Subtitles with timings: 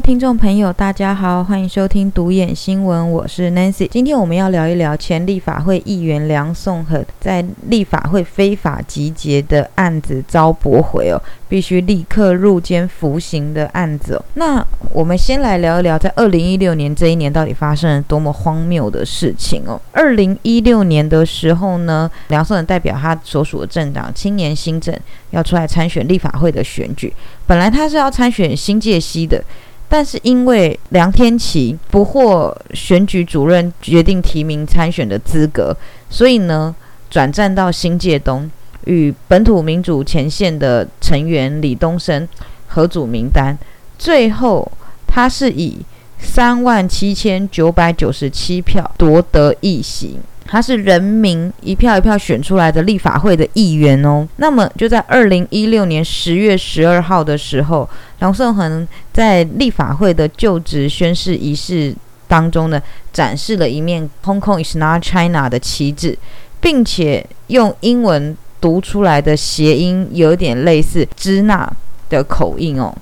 [0.00, 3.88] 听众朋友，大家好，欢迎收听独眼新闻，我是 Nancy。
[3.88, 14.24] 今天我们要聊一聊前立法会议员梁颂恒在立法会非法集结的案子遭驳回哦，必须立刻入监服刑的案子哦。
[14.34, 19.80] 那我们先来聊一聊，在二零一六年这一年到底发生了多么荒谬的事情哦。
[19.90, 24.96] 二零一六年的时候呢，梁颂恒代表他所属的政党青年新政
[25.30, 27.12] 要出来参选立法会的选举。
[27.48, 29.42] 本来他是要参选新界西的，
[29.88, 35.74] 但是因为梁天琦不获选举主任决定提名参选的资格，
[36.10, 36.74] 所以呢
[37.08, 38.50] 转战到新界东，
[38.84, 42.28] 与本土民主前线的成员李东升
[42.66, 43.56] 合组名单，
[43.98, 44.70] 最后
[45.06, 45.78] 他是以
[46.18, 50.18] 三万七千九百九十七票夺得一席。
[50.50, 54.26] 他是人民一票一票选出来的立法会的议员哦。
[54.36, 57.88] 那么就在二零一六年十月十二号的时候，
[58.20, 61.94] 梁颂恒在立法会的就职宣誓仪式
[62.26, 62.82] 当中呢，
[63.12, 66.16] 展示了一面 “Hong Kong is not China” 的旗帜，
[66.60, 71.70] 并且用英文读出来的谐音有点类似“支那”
[72.08, 72.96] 的口音哦。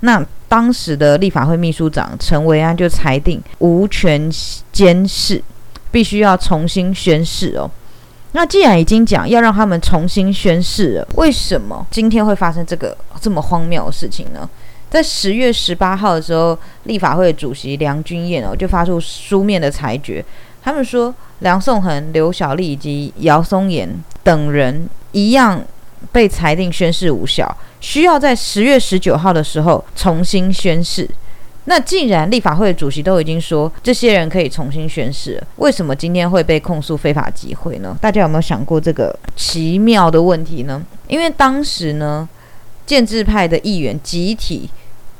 [0.00, 4.30] 那当时的立法会秘书长陈维安就裁定无权
[4.70, 5.42] 监视。
[5.90, 7.70] 必须要重新宣誓哦。
[8.32, 14.48] 那既然已经讲要让他们重新宣誓了，为什么今天会发生这个这么荒谬的事情呢？
[14.88, 20.24] 在十月十八号的时候，立法会主席梁君彦哦就发出书面的裁决，
[20.62, 23.88] 他们说梁颂恒、刘小丽以及姚松炎
[24.22, 25.62] 等人一样
[26.12, 31.08] 被裁定宣誓无效，需要在十月十九号的时候重新宣誓。
[31.70, 37.96] 那既然立法会主席都已经说这些人可以重新宣誓，为什么今天会被控诉非法集会呢？
[38.00, 40.84] 大家有没有想过这个奇妙的问题呢？
[41.06, 42.28] 因为当时呢，
[42.84, 44.68] 建制派的议员集体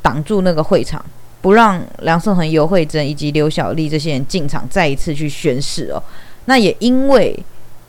[0.02, 1.00] 挡住那个会场，
[1.40, 6.02] 不让梁颂恒、尤惠珍以及刘小丽这些人进场再一次去宣誓哦。
[6.46, 7.38] 那也因为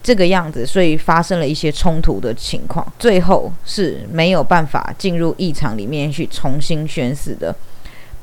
[0.04, 7.56] 这个样子，所以发生了一些冲突的情况，最后是没有办法进入议场里面去重新宣誓的。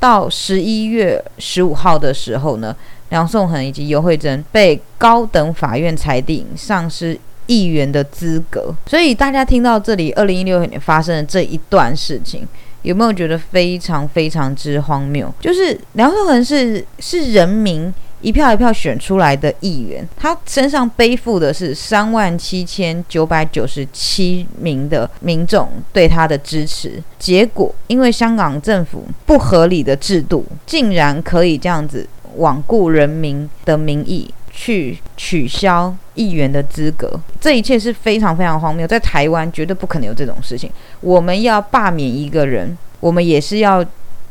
[0.00, 2.74] 到十一月十五号的时候呢，
[3.10, 8.74] 梁颂恒以及尤惠珍被高等法院裁定丧失议员的资格。
[8.86, 12.46] 所以大家听到这里，二零一六年发生的这一段事情，
[12.82, 15.32] 有没有觉得非常非常之荒谬？
[15.40, 17.92] 就是梁颂恒是是人民。
[18.20, 27.00] 一票一票选出来的议员，他身上背负的是三万七千九百九十七名的民众对他的支持。
[27.18, 32.08] 结果，因为香港政府不合理的制度，竟然可以这样子
[32.38, 37.20] 罔顾人民的民意，去取消议员的资格。
[37.40, 40.68] 这一切是非常非常荒谬，在台湾绝对不可能有这种事情。
[41.00, 43.84] 我们要罢免一个人，我们也是要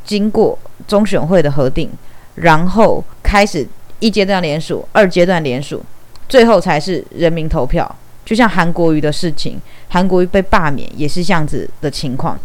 [0.03, 1.89] 经过中选会的核定，
[2.35, 3.65] 然后开始。
[3.99, 5.83] 一阶段联署，二阶段联署，
[6.29, 7.95] 最后才是人民投票。
[8.25, 12.37] 就像韩国瑜的事情，韩国瑜被罢免也是这样子的情况，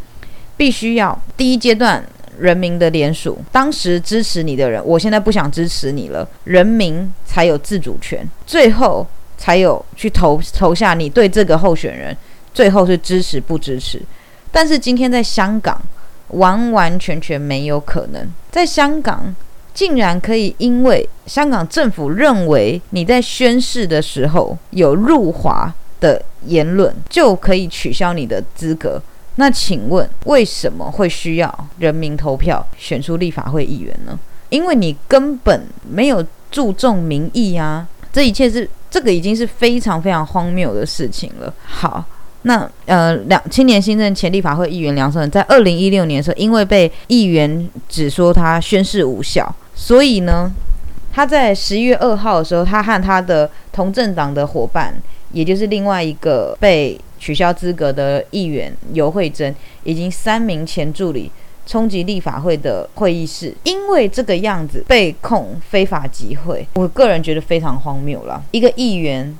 [0.56, 2.04] 必须要第一阶段
[2.38, 9.04] 人民的联署，当时支持你的人，我现在不想支持你了，人民才有自主权，最后
[9.36, 12.16] 才有去投投下你对这个候选人，
[12.54, 14.00] 最后是支持不支持。
[14.52, 15.82] 但是今天在香港，
[16.28, 19.34] 完完全全没有可能，在香港。
[19.74, 29.00] 竟然可以因为香港政府认为你在宣誓的时候有入华的言论，就可以取消你的资格？
[29.36, 34.18] 那请问为什么会需要人民投票选出立法会议员呢？
[34.50, 37.88] 因为你根本没有注重民意啊！
[38.12, 41.52] 这一切是这个已经是非常非常荒谬的事情了。
[41.64, 42.04] 好。
[42.44, 50.52] 那呃，两青年新政前立法会议员梁胜在二零一六年的时候，因为被议员指说他宣誓无效，所以呢，
[51.12, 54.94] 他在十一月二号的时候，他和他的同政党的伙伴，
[55.32, 59.54] 也就是另外一个被取消资格的议员尤惠珍，
[59.84, 61.30] 以及三名前助理，
[61.66, 68.42] 冲击立法会的会议室，因为这个样子被控非法集会，我个人觉得非常荒谬了。
[68.50, 69.36] 一个议员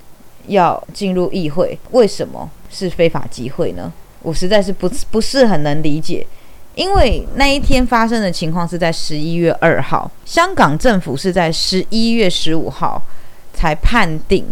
[0.48, 2.50] 要进入议会，为什么？
[2.70, 3.92] 是非法集会呢？
[4.22, 6.26] 我实在是不不是很能理解，
[6.74, 13.00] 因为那一天发生的情况是在十一月二号，香港政府是在十一月十五号
[13.52, 14.44] 才判定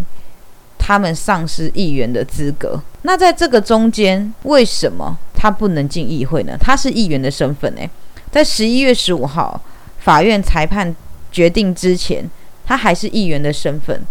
[0.79, 2.81] 他们丧失议员的资格。
[3.03, 6.57] 那在这个中间，为什么他不能进议会呢？
[6.61, 7.89] 他是议员的身份诶，
[8.31, 9.59] 在十一月十五号
[10.01, 10.95] 法院裁判
[11.33, 12.29] 决定之前，
[12.67, 14.03] 他还是议员的身份，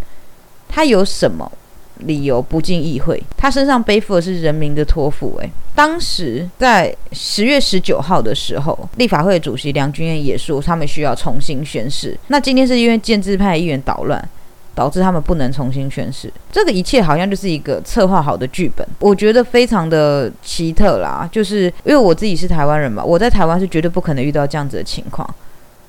[0.67, 1.51] 他有什么？
[1.99, 5.37] 理由不进议会，他身上背负的是人民的托付。
[5.39, 12.17] 诶，当时在十月十九号的时候，立法会主席梁君彦也说他们需要重新宣誓。
[12.27, 14.29] 那今天是因为建制派议员捣乱。
[14.75, 21.27] 导致他们不能重新宣誓，这个一切好像就是一个策划好的剧本，我觉得非常的奇特啦。
[21.29, 25.27] 就是因为我自己是台湾人嘛，我在台湾是绝对不可能遇到这样子的情况。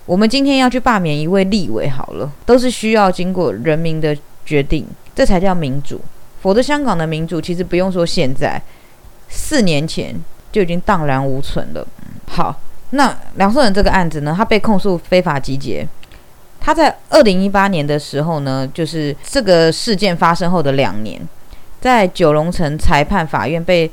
[0.06, 6.00] 我们今天要去罢免一位立委，好了，都是需要经过人民的决定，这才叫民主。
[6.40, 8.60] 否则，香港的民主其实不用说现在，
[9.28, 10.14] 四年前
[10.50, 11.86] 就已经荡然无存了。
[12.28, 12.58] 好，
[12.90, 15.86] 那梁颂仁这个案子呢，他被控诉非法集结。
[16.60, 21.20] 他在二零一八年的时候呢，就是这个事件发生后的两年，
[21.80, 23.90] 在九龙城裁判法院被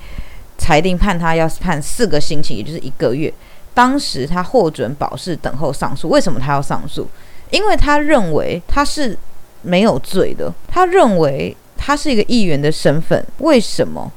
[0.57, 3.33] 裁定判他要判四个星期，也就是一个月。
[3.73, 6.09] 当时他获准保释，等候上诉。
[6.09, 7.07] 为什么他要上诉？
[7.51, 9.17] 因为他认为他是
[9.67, 10.53] 没有罪的。
[10.67, 14.11] 他认为他是一个议员的身份，为什么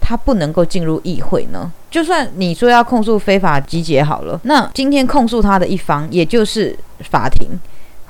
[0.00, 1.70] 他不能够进入议会呢？
[1.90, 7.58] 就算你说要控诉非法集结好了，那今天控诉他的一方，也就是法庭。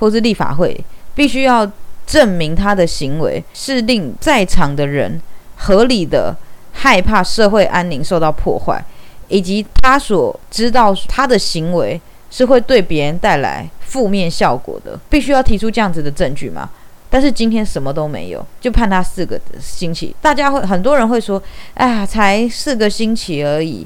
[0.01, 0.75] 或是立法会
[1.13, 1.71] 必须要
[2.07, 5.21] 证明他的行为是令在场的人
[5.57, 6.35] 合理的
[6.71, 8.83] 害怕社会安宁受到破坏，
[9.27, 12.01] 以及他所知道他的行为
[12.31, 16.67] 是会对别人带来负面效果的，必须要提出这样子的证据吗？
[17.11, 20.15] 但是今天什么都没有，就判他四个星期。
[20.21, 21.43] 大家会很多人会说
[21.75, 23.85] ：“哎呀，才四个星期而已。”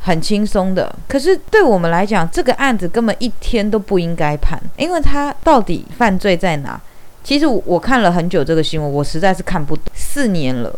[0.00, 6.80] 很轻松的，可是对我们来讲，这个案子根本一天都不应该判，因为他到底犯罪在哪？
[7.24, 9.84] 其实我看了很久这个新闻，我实在是看不懂。
[9.92, 10.72] 四年了，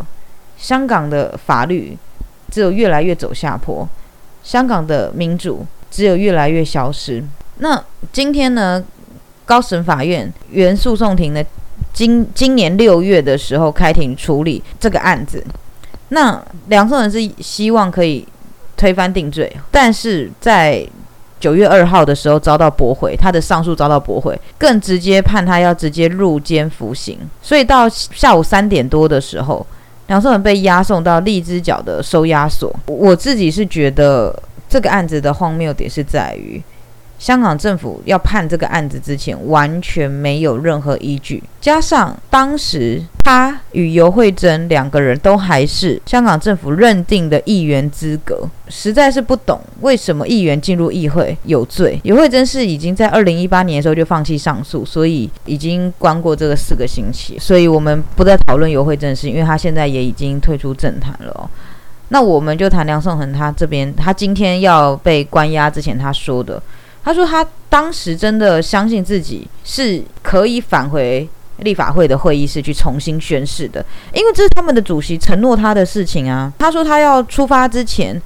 [0.56, 1.96] 香港的法律
[2.50, 3.86] 只有越来越走下坡，
[4.42, 5.64] 香港的民主
[6.00, 7.22] 只有越来越消失。
[7.58, 7.80] 那
[8.12, 8.82] 今天呢，
[9.44, 11.44] 高审法院原诉讼庭呢，
[11.92, 15.44] 今今年六月的时候开庭处理这个案子，
[16.08, 18.26] 那梁颂仁是希望可以。
[18.76, 20.82] 推翻定罪，但是在
[21.38, 27.18] 九月二号的时候遭到驳回，他的上诉遭到驳回，更直接判他要直接入监服刑。
[27.42, 29.66] 所以到下午三点多的时候，
[30.06, 32.74] 梁颂文被押送到荔枝角的收押所。
[32.86, 34.34] 我自己是觉得
[34.70, 36.62] 这个案子的荒谬点是在于。
[37.18, 41.42] 香港政府要判这个案子之前，完全没有任何依据。
[41.60, 52.00] 加上当时他与尤慧珍两个人都还是香港政府认定的议员资格，实在是不懂为什么议员进入议会有罪。
[52.04, 57.38] 尤慧珍是已经在二零一八年的时候就放弃上诉，所以已经关过这个四个星期。
[57.38, 61.50] 所以我们不再讨论尤慧珍的事，因为他现在也已经退出政坛了。
[62.10, 66.62] 那我们就谈梁颂恒他这边，他今天要被关押之前他说的。
[67.02, 71.26] 他说，他当时真的相信自己是可以返回
[71.60, 76.52] 立法会的会议室去重新宣誓的，因为这是他们的主席承诺他的事情啊。
[76.58, 78.20] 他说，他要出发之前，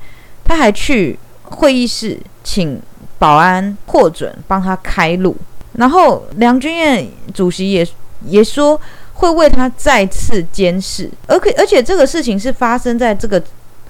[0.45, 2.81] 他还去会议室请
[3.19, 5.37] 保安获准帮他开路，
[5.75, 7.87] 然后梁君彦主席也
[8.27, 8.81] 也说
[9.13, 13.41] 会为他再次监视，而可而且这个事情是发生在这个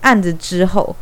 [0.04, 0.94] 案子之后。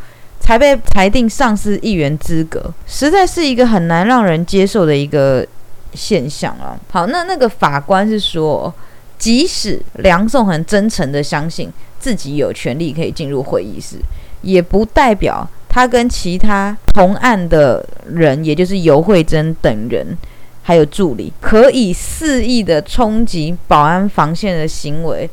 [0.44, 5.46] 才被裁定丧失议员资格，实在是一个很难让人接受的一个
[5.94, 6.74] 现象啊。
[6.90, 8.74] 好，那那个法官是说，
[9.16, 13.98] 即使梁颂恒真诚的相信自己有权利可以进入会议室，
[14.42, 20.04] 也不代表他跟其他同案的人，也就是尤慧珍等人，
[20.64, 25.30] 还有助理，可以肆意的冲击保安防线的行为，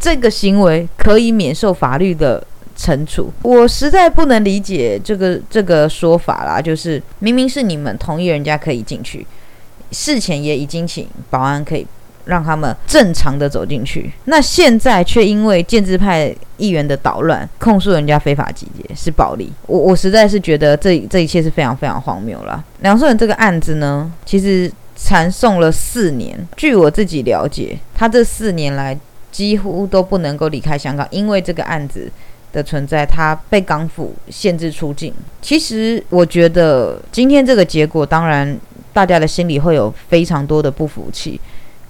[0.00, 2.42] 这个行为可以免受法律的。
[2.76, 6.60] 惩处，我实在不能理解这个这个说法啦。
[6.60, 9.26] 就是明明是你们同意人家可以进去，
[9.90, 11.86] 事前也已经请保安可以
[12.26, 19.50] 让他们正常的走进去，那现在却因为建制派议员的捣乱，控诉人家非法集结是暴力。
[19.66, 22.62] 我我实在是觉得这这一切是非常非常荒谬了。
[22.80, 28.98] 梁颂仁这个案子呢，其实缠讼了四年，据我自己了解，他这四年来
[29.32, 32.10] 几乎都不能够离开香港，因为这个案子。
[32.56, 35.12] 的存在，他被港府限制出境。
[35.42, 38.58] 其实，我觉得今天这个结果，当然
[38.94, 41.38] 大家的心里会有非常多的不服气。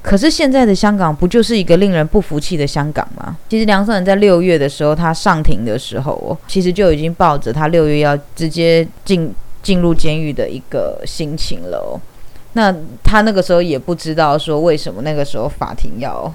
[0.02, 3.36] 可是，现在的香港不就是一个令人不服气的香港吗？
[3.48, 9.32] 其实，梁胜仁在六月的时候，他上庭的时候，其实就已经抱着他六月要直接进
[9.62, 12.00] 进入监狱的一个心情了。
[12.54, 16.34] 那他那个时候也不知道说为什么那个时候法庭要。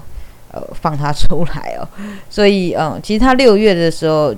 [0.52, 1.88] 呃，放他出来哦，
[2.28, 4.34] 所以嗯，其实他六月的时候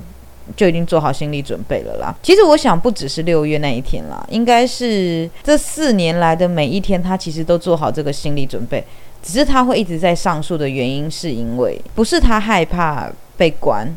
[0.55, 2.15] 就已经做好心理准备了啦。
[2.23, 8.85] 其实我想，不只是六月那一天啦，应该是这四年来的每一天，他其实都做好这个心理准备。
[9.23, 13.97] 只是他会一直在上诉的原因，是因为不是他害怕被关，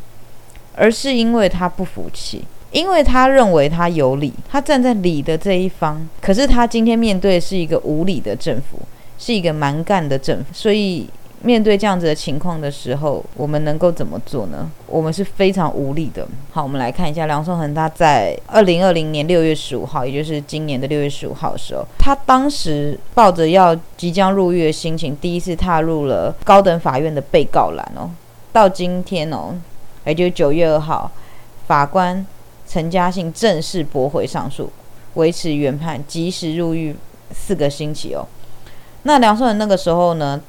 [0.74, 6.08] 而是因为他不服气，因为他认为他有理，他站在理的这一方。
[6.20, 8.80] 可是他今天面对是一个无理的政府，
[9.18, 11.08] 是一个蛮干的政府，所以。
[11.40, 14.68] 面对这样子的情况的时候，我们能够怎么做呢？
[14.88, 16.26] 我们是非常无力的。
[16.50, 28.10] 好，我们来看一下梁颂恒，他在二零二零年六月十五号，也就是今年的六月十五号的时候，他当时抱着要即将入狱的心情，第一次踏入了高等法院的被告栏哦。
[28.52, 29.54] 到今天哦，
[30.04, 31.08] 也就是九月二号，
[31.68, 32.26] 法官
[32.66, 34.68] 陈嘉信正式驳回上诉，
[35.14, 36.96] 维持原判，及时入狱
[37.30, 38.26] 四个星期哦。
[39.04, 40.40] 那梁颂恒那个时候呢？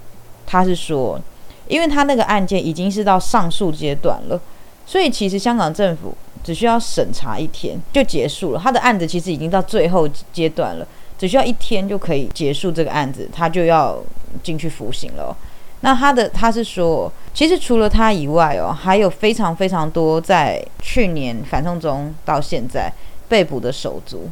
[0.52, 1.22] 他是说，
[1.68, 4.42] 因为他那个案件已经是到上诉阶段了，
[4.84, 8.60] 所以其实香港政府只需要审查一天就结束了。
[8.60, 10.88] 他的案子其实已经到最后阶段了，
[11.20, 14.02] 只需要一天就可以结束这个案子，他就要
[14.42, 15.38] 进去服刑了。
[15.82, 22.92] 那他的他是说，其实除了他以外哦，还有非常非常多在去年反送中到现在
[23.28, 24.28] 被捕的手足，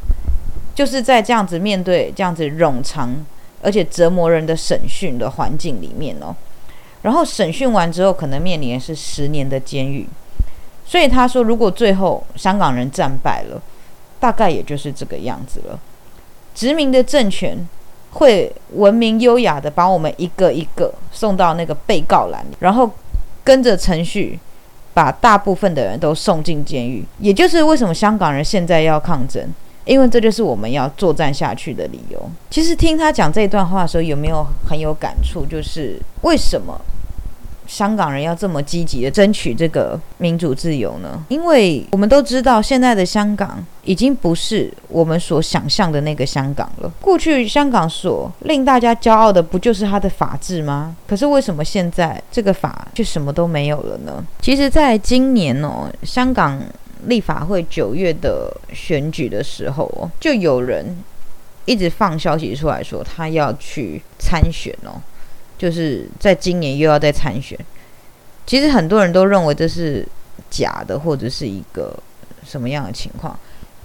[0.73, 3.23] 就是在这样子面对这样子冗长。
[3.61, 6.35] 而且折磨人的审讯的环境里面哦，
[7.01, 10.07] 然后审讯完之后，可能面临的是十年的监狱。
[10.85, 13.61] 所以他说，如果最后香港人战败了，
[14.19, 15.79] 大概也就是这个样子了。
[16.55, 17.67] 殖民的政权
[18.11, 22.89] 会文明优雅的把我们一个一个送到那个被告栏里，然后
[23.43, 24.39] 跟着程序
[24.93, 27.03] 把大部分的人都送进监狱。
[27.19, 29.53] 也就是为什么香港人现在要抗争。
[29.87, 32.29] 因为这就是我们要作战下去的理由。
[32.49, 35.45] 其实听他讲这段话的时候，有没有很有感触？
[35.45, 36.79] 就是为什么
[37.65, 41.23] 香港人要这么积极的争取这个民主自由呢？
[41.29, 46.91] 因为我们都知道，现在的香港已经不是我们所想象的那个香港了。
[47.01, 50.95] 过去香港所令大家骄傲的，不就是它的法治吗？
[51.07, 54.25] 可是为什么现在这个法就什么都没有了呢？
[54.41, 56.61] 其实，在今年哦，香港。
[57.05, 61.03] 立法会九月的选举的时候哦，就有人
[61.65, 65.01] 一直放消息出来说他要去参选哦，
[65.57, 67.57] 就是在今年又要再参选。
[68.45, 70.07] 其实很多人都认为这是
[70.49, 71.93] 假的，或者是一个
[72.45, 73.37] 什么样的情况。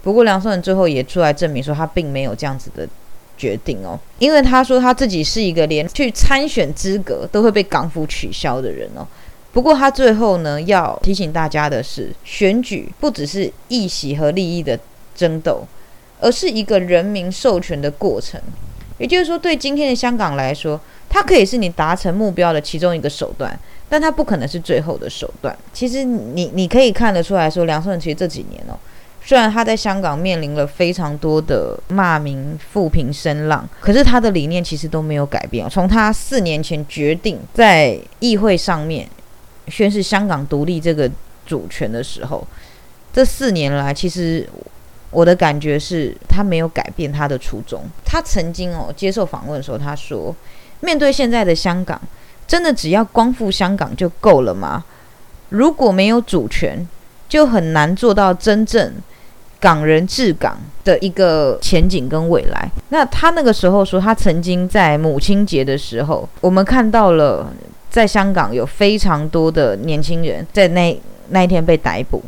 [0.02, 2.88] 不过梁颂文最后也出来证明说他并没有这样子的
[3.37, 9.07] 决定哦，因为他说他自己是一个连去参选资格都会被港府取消的人哦。
[9.53, 14.79] 不过他最后呢，要提醒大家的是，选举不只是议席和利益的
[15.15, 15.63] 争斗，
[16.21, 18.41] 而是一个人民授权的过程。
[18.97, 20.81] 也就是说，对今天的香港来说，
[21.11, 23.59] 它可以是你达成目标的其中一个手段，
[23.91, 25.55] 但它不可能是最后的手段。
[25.73, 28.79] 其实，你你可以看得出来说，梁顺其实这几年哦，
[29.23, 35.69] 虽然他在香港面临了非常多的骂名、负评声浪，可是他的理念其实都没有改变。
[35.69, 39.07] 从他四年前决定在议会上面。
[39.69, 41.11] 宣示香港独立这个
[41.47, 42.47] 主权的时候，
[43.12, 44.49] 这四年来，其实
[45.11, 47.85] 我的感觉是他没有改变他的初衷。
[48.04, 50.35] 他曾经哦接受访问的时候，他说
[50.81, 52.00] ：“面对现在的香港，
[52.47, 54.85] 真的只要光复香港就够了吗？
[55.50, 56.88] 如果没有主权，
[57.28, 58.95] 就很难做到真正
[59.61, 67.52] 港人治港的一个前景跟未来。”那他那个时候说，他曾经在母亲节的时候，我们看到了。
[67.93, 72.23] 在香港有非常多的年轻人在那那一天被逮捕，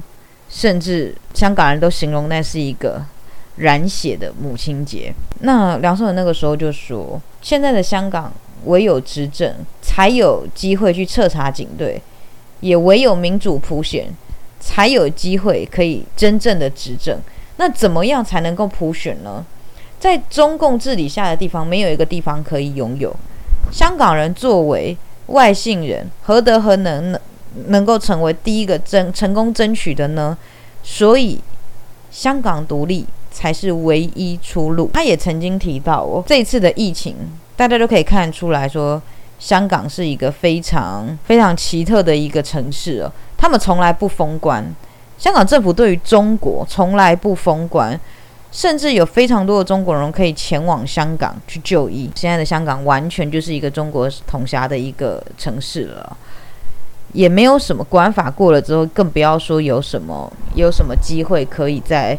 [0.50, 3.02] 甚至香港人都形容那是一个
[3.56, 5.10] 染血的母亲节。
[5.40, 8.30] 那梁颂文那个时候就说：“现在的香港
[8.66, 11.98] 唯有执政才有机会去彻查警队，
[12.60, 14.08] 也唯有民主普选
[14.60, 17.18] 才有机会可以真正的执政。
[17.56, 19.42] 那怎么样才能够普选呢？
[19.98, 23.16] 在中共治理下的地方，没有一个地方可以拥有
[23.72, 24.94] 香港人作为。”
[25.26, 27.20] 外姓人何德何能能
[27.68, 30.36] 能够成为第一个争成功争取的呢？
[30.82, 31.40] 所以
[32.10, 34.90] 香港独立才是唯一出路。
[34.92, 37.16] 他也曾经提到哦，这次的疫情，
[37.56, 39.00] 大家都可以看出来说，
[39.38, 43.10] 香港是一个非常非常奇特的一个城市哦。
[43.36, 44.64] 他们从来不封关，
[45.16, 47.98] 香港政府对于中国从来不封关。
[48.54, 52.08] 甚至有非常多的中国人可以前往香港去就医。
[52.14, 56.16] 现在的香港完全就是一个中国统辖的一个城市了，
[57.12, 62.16] 也没有什么国安法过了之后，更不要说有什么有什么机会可以再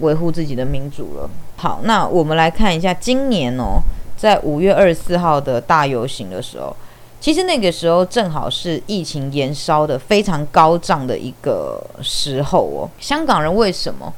[0.00, 1.30] 维护自己的民主了。
[1.56, 3.80] 好，那我们来看一下今年哦，
[4.16, 6.74] 在五月二十四号的大游行的时候，
[7.20, 12.90] 其实那个时候正好是疫情延烧的非常高涨的一个时候哦。
[12.98, 14.12] 香港人为什么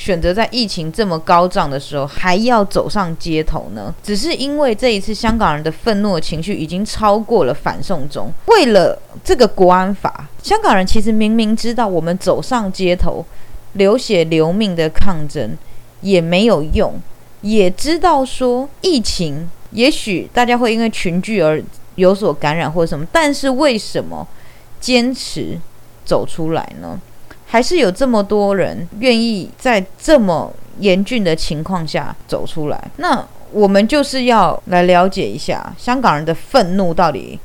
[0.00, 3.94] 选择在疫情这么高涨的时候还要走上街头呢？
[4.02, 8.32] 只是因为这一次香港人的愤怒情绪已经超过了反送中。
[8.46, 13.22] 为了这个国安法，香港人其实明明知道我们走上街头
[13.74, 15.54] 流血流命的抗争
[16.00, 16.94] 也没有用，
[17.42, 21.62] 也知道说疫情也许大家会因为群聚而。
[21.96, 24.26] 有所感染或者什么，但是为什么
[24.80, 25.60] 坚持
[26.06, 26.98] 走出来呢？
[27.50, 32.90] 还是有这么多人愿意在这么严峻的情况下走出来？
[32.98, 37.36] 那我们就是要来了解一下香港人的愤怒到底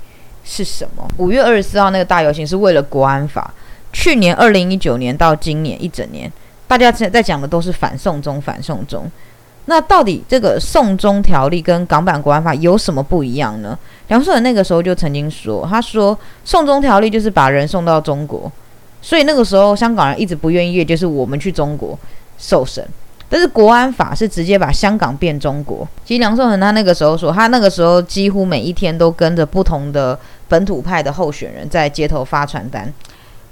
[0.43, 1.07] 是什么。
[1.17, 3.51] 五月二十四号那个大游行是为了国安法。
[3.91, 6.31] 去年二零一九年到今年一整年，
[6.67, 9.09] 大家在在讲的都是反送中，反送中。
[9.65, 13.75] 那到底这个送中条例跟港版国安法有什么不一样呢？
[14.09, 18.51] 梁硕仁那个时候就曾经说，他说送中条例就是把人送到中国，
[19.05, 21.95] 所以那个时候香港人一直不愿意，就是我们去中国
[22.39, 22.83] 受审。
[23.29, 25.87] 但是国安法是直接把香港变中国。
[26.03, 32.91] 其实梁颂恒他那个时候说，他那个时候几乎每一天都跟着不同的本土派的候选人在街头发传单，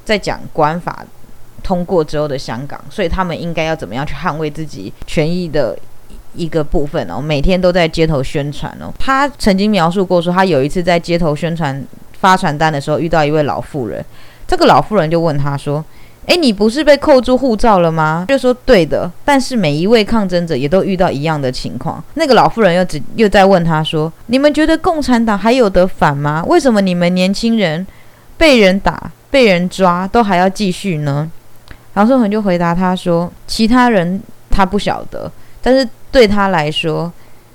[0.04, 1.06] 在讲国安法
[1.62, 5.78] 通过之后的香港，所以他们应该要怎么样去捍卫自己权益的。
[6.36, 8.92] 一个部分哦，每天都在街头宣传哦。
[8.98, 11.86] 他曾经描述过说，他有一次在街头宣传
[12.20, 14.04] 发传单的时候，遇到一位老妇人。
[14.54, 15.84] 这个老妇人就问他说
[16.28, 22.04] ：“诶，你不是被扣住护照了吗？”就说：“对的。”但是每一位抗争者也都遇到一样的情况。
[22.14, 26.44] 那个老妇人又只又在问他说：“你们觉得共产党还有得反吗？
[26.48, 27.86] 为什么你们年轻人
[28.38, 31.32] 被人打、被人抓都还要继续呢？”
[31.96, 35.32] 杨顺恒就回答他说：“其他人他不晓得，
[35.64, 37.12] 但是。”对他来说，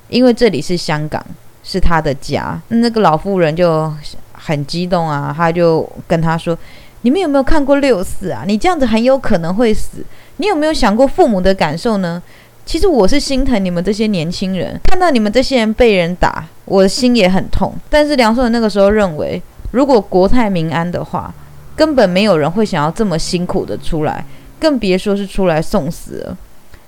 [0.08, 1.24] 因为这里是香港，
[1.62, 2.60] 是他的家。
[2.70, 3.88] 那个老妇人就
[4.32, 6.58] 很激动啊，他就跟他说
[7.02, 8.44] ：“你们有没有看过六四啊？
[8.46, 10.04] 你这样子很有可能会死。
[10.36, 12.22] 你有没有想过父母的感受呢？
[12.64, 17.74] 其实我是心疼你们这些年轻人，看到你们这些人被人打，我的心也很痛。
[17.88, 21.32] 但是梁硕那个时候认为，如果国泰民安的话，
[21.74, 24.24] 根本没有人会想要这么辛苦的出来，
[24.60, 26.36] 更别说是出来送死了。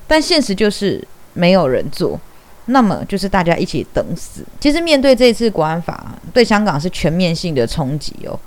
[0.06, 2.20] 但现实就是。”没有人做，
[2.66, 4.42] 那么就是大家一起等死。
[4.58, 8.38] 其实面对这次国安法，对香港是全面性的冲击哦。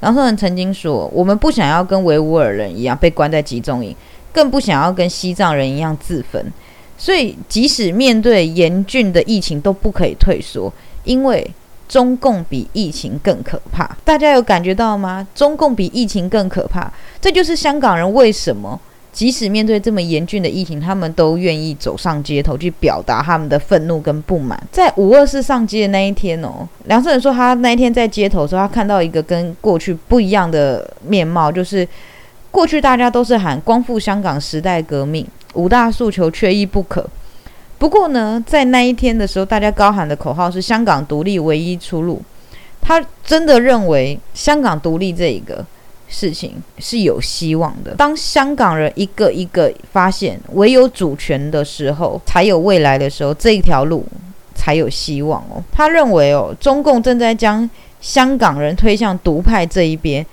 [0.00, 3.94] 然后人曾经说，我们不想要跟维吾尔人一样被关在集中营，
[4.32, 6.52] 更不想要跟西藏人一样自焚。
[6.96, 10.72] 所以，即使面对严峻的疫情，都不可以退缩，
[11.04, 11.50] 因为
[11.88, 13.96] 中共比疫情更可怕。
[14.04, 15.26] 大家有感觉到吗？
[15.34, 18.80] 中共比疫情更可怕，这就是香港人为什么。
[19.14, 24.60] 即使面对这么严峻的疫情，他们都愿意走上街头去表达他们的愤怒跟不满。
[24.72, 31.86] 在五二四上街的那一天哦，梁胜仁说他那一天在街头的时候，他看到一个跟过去不一样的面貌，就是
[32.50, 35.24] 过去大家都是喊光复香港、时代革命
[35.54, 37.08] 五大诉求缺一不可。
[37.78, 42.20] 不过呢，在那一天的时候，大家高喊的口号是香港独立唯一出路。
[42.80, 45.64] 他真的认为香港独立这一个。
[46.14, 47.92] 事情是有希望的。
[47.96, 54.06] 当香港人一个一个发现唯有主权的时候，才有未来的时候，这一条路
[54.54, 55.60] 才有希望哦。
[55.72, 57.68] 他认为哦，中共正在将
[58.00, 60.24] 香港人推向独派这一边，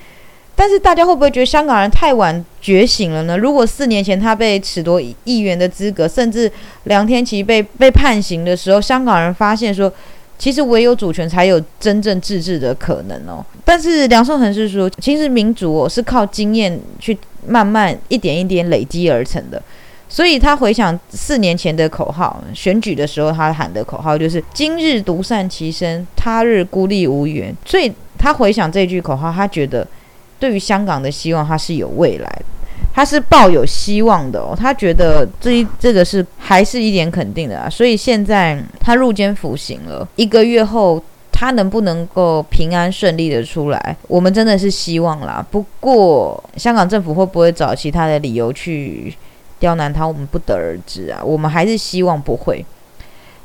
[0.55, 3.35] 但是大家会不会觉得香港人太晚觉醒了呢？
[3.35, 6.51] 如果四年前他被褫夺议员的资格，甚至
[6.83, 9.91] 梁天琦被被判刑的时候，香港人发现说。
[10.41, 13.45] 其实唯有主权才有真正自治的可能哦。
[13.63, 19.61] 但是梁颂恒是说，其实民主是靠经验去慢慢一点一点累积而成的。
[20.09, 27.55] 所以他回想四年前的口号，选举的时候他喊的口号就是“今日独善其身，他日孤立无援”。
[27.63, 29.87] 所以他回想这句口号，他觉得
[30.39, 32.45] 对于香港的希望，他是有未来的。
[32.93, 41.01] 他是抱有希望的哦，他觉得这一这个是还是一点肯定的啊，所以现在他入监服刑了一个月后，
[41.31, 45.43] 他能不能够平安顺利的出来，我们真的是希望啦。
[45.49, 49.15] 不过香港政府会不会找其他的理由去
[49.57, 51.21] 刁难他，我们不得而知啊。
[51.23, 52.63] 我们还是希望不会。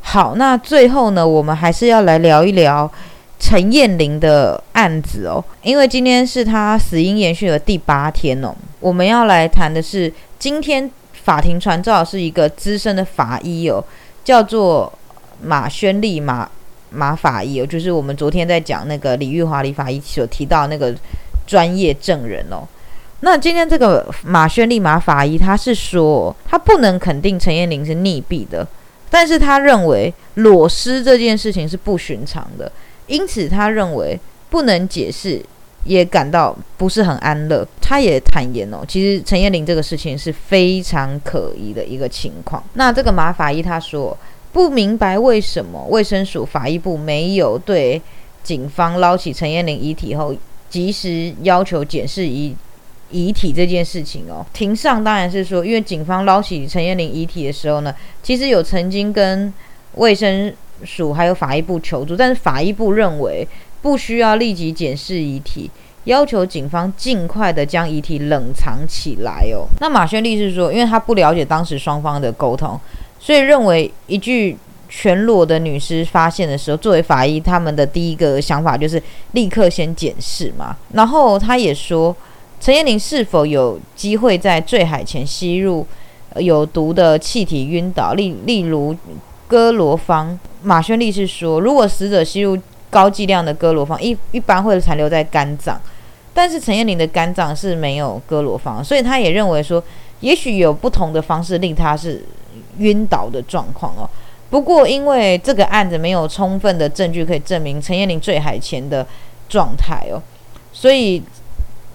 [0.01, 2.91] 好，那最后呢，我们还是要来聊一聊。
[3.39, 13.85] 陈燕玲的案子哦，因为今天是他死因延续的第八天哦，我们要来谈的是今天法庭传召是一个资深的法医哦，
[14.25, 14.93] 叫做
[15.43, 16.49] 马宣利马
[16.91, 20.95] 马法医哦，就是我们昨天在讲那个李玉华李法医所提到那个
[21.47, 22.67] 专业证人哦。
[23.21, 28.67] 那今天这个马宣利马法医他是说他不能肯定陈燕玲是溺毙的，
[29.11, 32.71] 但是他认为裸尸这件事情是不寻常的。
[33.07, 34.19] 因此他认为
[34.51, 35.41] 不能解释，
[35.85, 37.67] 也感到不是很安乐。
[37.81, 42.63] 他也坦言哦，其实陈彦霖这个事情是非常可疑的一个情况。
[42.75, 44.17] 那这个马法医他说
[44.53, 48.01] 不明白为什么卫生署法医部没有对
[48.43, 50.35] 警方捞起陈彦霖遗体后，
[50.69, 52.57] 及时要求检视遗
[53.11, 54.45] 遗体这件事情哦。
[54.53, 59.53] 庭上当然是说，因为警方捞起陈彦霖遗体的时候呢，其实有曾经跟
[59.95, 60.53] 卫生
[60.85, 63.47] 署还有法医部求助，但是法医部认为
[63.83, 65.71] 不需要立即检视遗体，
[66.05, 69.67] 要求警方尽快的将遗体冷藏起来哦。
[69.81, 72.79] 那马轩律师说，因为他不了解当时双方的沟通，
[73.19, 74.57] 所以认为一具
[74.89, 80.77] 全裸的女尸发现的时候，作为法医他们的第一个想法就是立刻先检视嘛。
[80.93, 82.15] 然后他也说，
[82.61, 85.87] 陈彦霖是否有机会在坠海前吸入
[86.37, 88.97] 有毒的气体晕倒，例例如。
[89.49, 92.59] 哥罗芳，马宣利是说，如果死者吸入
[92.91, 95.81] 高剂量的哥罗芳，一一般会残留在肝脏，
[96.35, 99.83] 但是陈彦玲的肝脏是没有哥罗芳，所以他也认为说，
[100.21, 102.25] 也许有不同的方式令他是
[102.79, 104.09] 晕倒的状况哦。
[104.51, 109.07] 不过因为这个案子没有充分的证据可以证明陈彦玲坠海前的
[109.49, 110.21] 状态哦，
[110.73, 111.23] 所以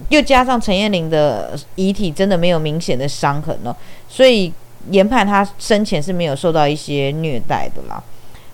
[0.09, 3.75] 又加上陈彦玲的遗体真的没有明显的伤痕哦，
[4.07, 4.53] 所以。
[4.89, 8.03] 研判他生前是没有受到一些虐待的啦。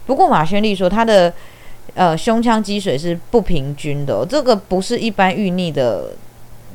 [0.05, 1.31] 不过马轩丽说他的
[1.93, 6.11] 呃胸腔积水是不平均的，这个不是一般淤溺的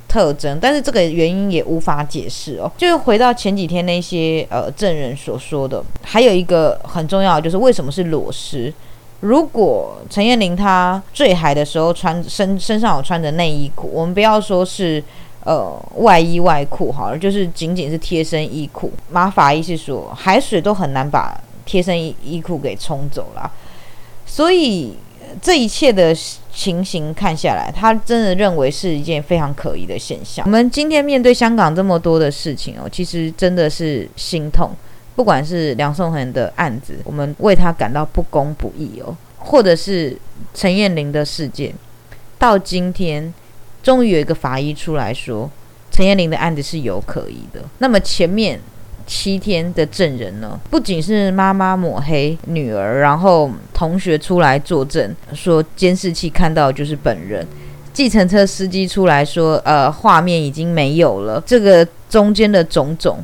[0.08, 2.70] 特征，但是这个原因也无法解释哦。
[2.76, 8.72] 就回到前几天那些呃证人所说的，还有一个很重要就是为什么是裸尸？
[9.20, 15.02] 如果陈彦霖他坠海的时候穿身身上有穿着内衣裤，我们不要说是。
[15.44, 18.92] 呃，外衣外裤好了，就是仅仅是贴身衣裤。
[19.10, 23.50] 马法医是说，海水都很难把贴身衣衣裤给冲走了，
[24.24, 24.96] 所以
[25.40, 26.14] 这一切的
[26.52, 30.44] 情形看下来，他真的认为是一件非常可疑的现象。
[30.46, 34.70] 我们今天面对香港这么多的事情哦，其实真的是心痛。
[35.16, 40.16] 不管是梁颂恒的案子，我们为他感到不公不义哦，或者是
[40.54, 41.74] 陈彦霖的事件，
[42.38, 43.34] 到今天。
[43.82, 45.50] 终于有一个法医出来说，
[45.90, 47.60] 陈彦霖的案子是有可疑的。
[47.78, 48.60] 那么前面
[49.06, 50.58] 七天的证人呢？
[50.70, 57.46] 不仅是妈妈抹黑女儿，然后同学出来作证说监视器看到就是本人，
[57.92, 61.42] 计程车司机出来说，呃，画面已经没有了。
[61.44, 63.18] 这个中间的种种，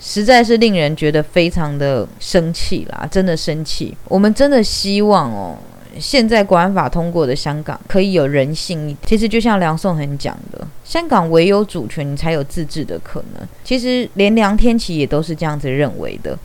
[0.00, 3.96] 实在是令人觉得非常的生气啦，真的生气。
[4.08, 5.56] 我们真的希望哦。
[5.98, 13.48] 现在国安法通过的香港可以有人性，其实就像梁颂恒讲的，香港唯有主权，你才有自治的可能。
[13.62, 16.38] 其实连梁天琦也都是这样子认为的，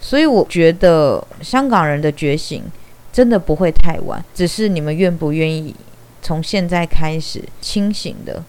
[0.00, 2.62] 所以我觉得香港人的觉醒
[3.12, 5.74] 真的不会太晚，只是你们愿不愿意
[6.20, 8.42] 从现在开始清醒的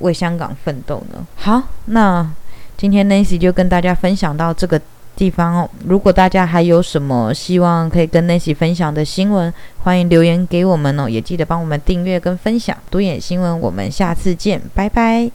[0.00, 1.26] 为香港奋斗呢？
[1.36, 2.32] 好，那
[2.76, 4.80] 今天 Nancy 就跟大家分享到这个。
[5.16, 12.76] 地方哦，如果大家还有什么希望可以跟 Nancy 分享的新闻，欢迎留言给我们哦，也记得帮我们订阅跟分享。
[12.90, 15.30] 独眼新闻，我们下次见，拜拜。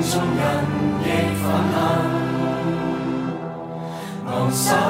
[0.00, 0.18] 手
[4.58, 4.87] song.